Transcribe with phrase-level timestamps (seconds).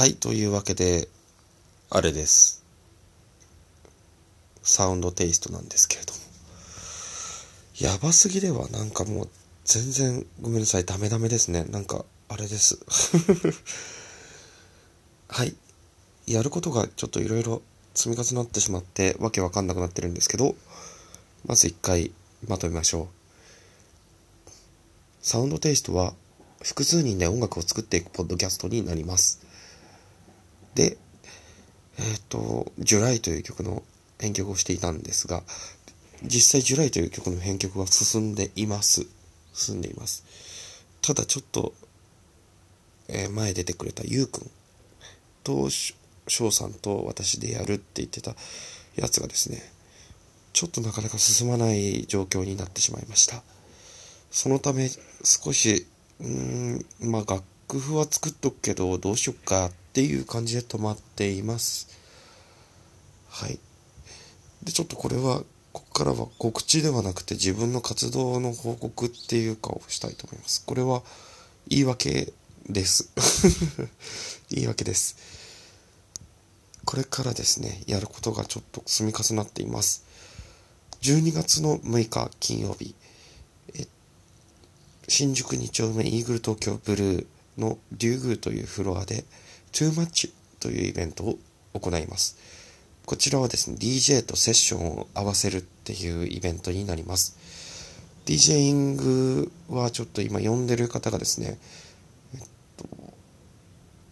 [0.00, 1.08] はい、というわけで、
[1.90, 2.64] あれです。
[4.62, 6.18] サウンドテイストなんですけれども。
[7.78, 9.28] やばすぎでは、なんかもう、
[9.66, 11.64] 全然、ごめんなさい、ダメダメですね。
[11.64, 12.78] なんか、あれです。
[15.28, 15.54] はい。
[16.26, 17.60] やることがちょっといろいろ
[17.94, 20.56] 積み重なってしまって、わけわかんなくなってるんですけど、
[21.44, 22.10] まず一回
[22.48, 23.10] まとめましょ
[24.48, 24.50] う。
[25.20, 26.14] サウンドテイストは、
[26.62, 29.39] 複数人で音楽を作っていくポッドキャストになります。
[30.74, 30.96] で、
[31.98, 33.82] えっ、と、ジュライという曲の
[34.18, 35.42] 編曲をしていたんですが、
[36.22, 39.06] 実際ジュライという曲の編曲は進んでいます。
[39.52, 40.24] 進んでいます。
[41.02, 41.74] ただちょっと、
[43.08, 44.50] えー前出てくれたゆうくん
[45.42, 48.34] としょうさんと私でやるって言ってた
[48.96, 49.60] やつがですね、
[50.52, 53.42] ちょっとなかなか進まない状況になってしまいました。
[54.30, 54.88] そのため
[55.24, 55.86] 少し、
[56.20, 61.88] うん、まあ楽譜は作っとくけどどうしよっかっていう感じで止まっています。
[63.28, 63.58] はい。
[64.62, 70.64] で、ちょっとこれは、ここからは告知ではなくて自分の活動の報告っていうかをしたいと思います。
[70.64, 71.02] これは
[71.68, 72.32] 言い訳
[72.68, 73.10] です。
[74.50, 75.16] 言い訳です。
[76.84, 80.04] これからですね、やることがちょっと積み重なっています。
[81.02, 82.94] 12月の6日金曜日、
[83.74, 83.86] え
[85.08, 87.26] 新宿2丁目イーグル東京ブルー
[87.58, 89.24] のリュウグーというフロアで
[89.72, 91.38] Too Much というイベントを
[91.74, 92.36] 行います。
[93.06, 97.36] こちらはですね、DJ とセッションを合わせるっていうイベントになります。
[98.26, 101.58] DJ イングはちょっと今呼んでる方がですね、
[102.34, 102.40] えっ
[102.76, 102.86] と、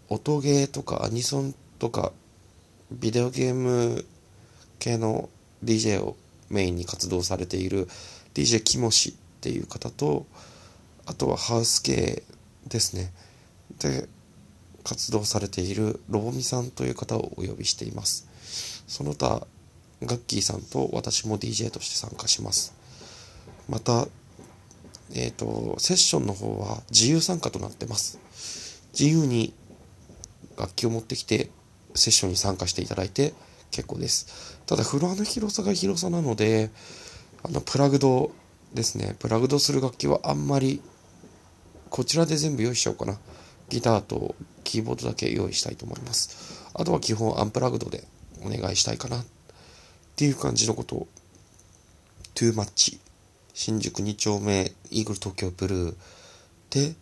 [0.08, 2.12] 音ゲーとかアニソンとか
[2.90, 4.04] ビデオゲーム
[4.78, 5.28] 系の
[5.62, 6.16] DJ を
[6.50, 7.86] メインに活動されている
[8.34, 10.26] DJ キモシっていう方と
[11.06, 12.22] あとはハウス系
[12.66, 13.12] ですね
[13.78, 14.08] で
[14.88, 18.26] 活動されているロボミさんという方をお呼びしています。
[18.86, 19.46] その他
[20.02, 22.74] ガッキーさんと私も DJ として参加します。
[23.68, 24.08] また
[25.14, 28.18] えっ、とセッションの方は自由参加となってます。
[28.98, 29.52] 自由に
[30.56, 31.50] 楽器を持ってきて
[31.94, 33.34] セッションに参加していただいて
[33.70, 34.58] 結構です。
[34.64, 36.70] ただフロアの広さが広さなので
[37.42, 38.30] あのプラグド
[38.72, 39.16] ですね。
[39.18, 40.80] プラグドする楽器はあんまり
[41.90, 43.18] こちらで全部用意しちゃおうかな。
[43.68, 44.34] ギターと
[44.64, 46.68] キーボードだけ用意したいと思います。
[46.74, 48.04] あとは基本アンプラグドで
[48.44, 49.24] お願いしたいかなっ
[50.16, 50.96] ていう感じのこと。
[50.96, 51.08] を
[52.38, 53.00] Too Much
[53.52, 55.94] 新宿2丁目イーグル東京ブルー
[56.70, 56.94] で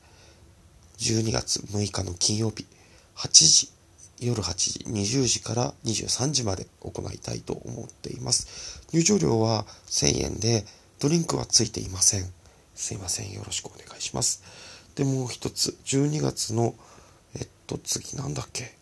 [0.96, 2.64] 12月6日の金曜日
[3.16, 3.70] 8時
[4.18, 8.82] 夜8時20時から23時まで行いたいと思っています。
[8.94, 10.64] 入場料は1000円で
[11.00, 12.24] ドリンクはついていません。
[12.74, 13.32] すいません。
[13.32, 14.42] よろしくお願いします。
[14.96, 15.76] でもう一つ。
[15.84, 16.74] 12月の
[17.36, 18.74] えっと次なんだっけ？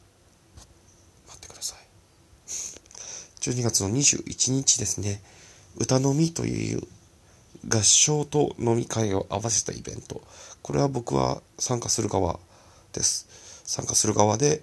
[1.27, 1.79] 待ってください。
[3.41, 5.21] 12月の21日ですね。
[5.77, 6.83] 歌飲みという
[7.69, 10.23] 合唱と飲み会を合わせたイベント。
[10.63, 12.39] これは僕は参加する側
[12.93, 13.27] です。
[13.65, 14.63] 参加する側で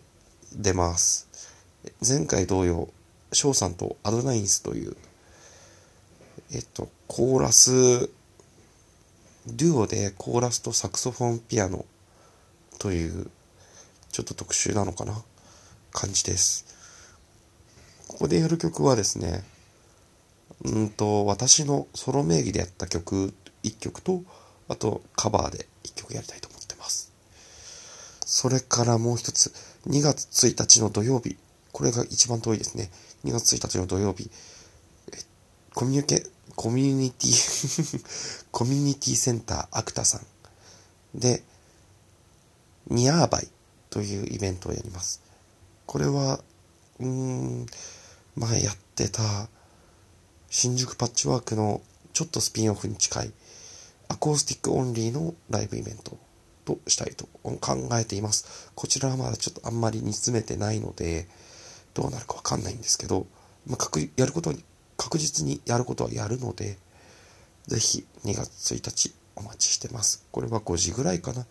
[0.54, 1.28] 出ます。
[2.08, 2.90] 前回同様
[3.34, 4.96] 翔さんとアドナインスという
[6.52, 8.10] えっとコーラス
[9.48, 11.86] デュオでコーラスとサクソフォンピアノ
[12.80, 13.30] という
[14.12, 15.22] ちょっと特殊なのかな
[15.92, 16.66] 感じです。
[18.08, 19.44] ここでやる曲はですね
[20.64, 24.22] うんと私のソロ名義でやった曲1曲と
[24.68, 27.12] あとカバーで1曲やりたいと思ってます。
[28.26, 29.52] それからもう一つ
[29.88, 31.36] 2月1日の土曜日。
[31.72, 32.92] これが一番遠いですね。
[33.26, 34.30] 2月1日の土曜日。
[35.74, 36.26] コミュニケ
[36.56, 40.26] コミュニティ コミュニティセンターアクタさん。
[41.20, 41.44] で
[42.88, 43.48] Nearby
[43.90, 45.22] というイベントをやります。
[45.86, 46.42] これは
[47.00, 47.66] うーん
[48.36, 49.50] 前やってた
[50.50, 51.82] 新宿パッチワークの
[52.14, 53.32] ちょっとスピンオフに近い
[54.08, 56.18] アコースティックオンリーのライブイベント
[56.66, 58.72] としたいと考えています。
[58.76, 61.28] こちらはまだちょっとあんまり煮詰めてないので
[61.94, 63.28] どうなるかわかんないんですけど、
[63.68, 64.64] まあ、やることに
[65.02, 66.78] 確実にやることはやるので
[67.66, 70.28] ぜひ2月1日お待ちしてます。
[70.32, 71.48] これは5時ぐらいかな。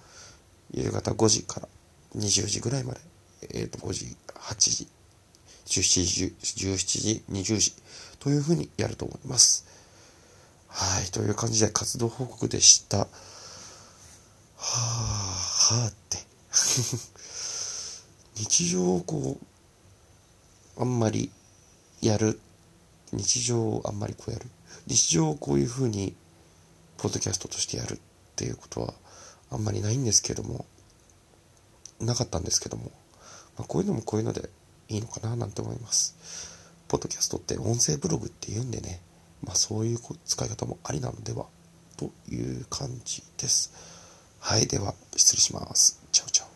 [0.71, 1.69] 夕方5時から
[2.15, 3.01] 20時ぐらいまで
[3.53, 4.89] えっ、と5時8時
[5.67, 7.75] 17時17時20時
[8.21, 9.67] というふうにやると思います。
[10.69, 12.99] はいという感じで活動報告でした。
[12.99, 13.07] は
[14.59, 14.63] あ
[15.75, 16.19] はあって。
[18.39, 19.39] 日常をこ
[20.77, 21.33] うあんまり
[22.01, 22.41] やる
[23.13, 24.47] 日常をあんまりこうやる
[24.87, 26.15] 日常をこういうふうに
[26.99, 27.99] ポッドキャストとしてやるっ
[28.37, 28.95] ていうことは
[29.51, 30.65] あんまりないんですけども
[32.01, 32.91] なかったんですけども
[33.61, 34.49] まあ、こういうのもこういうので
[34.89, 36.17] いいのかななんて思います。
[36.89, 39.03] ポッドキャストって音声ブログって言うんでね、
[39.45, 41.45] まあそういう使い方もありなのでは
[41.99, 43.73] という感じです。
[44.41, 46.01] はい、では失礼します。
[46.11, 46.50] チャウチャウ。